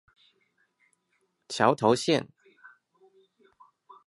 [1.49, 2.29] 橋頭線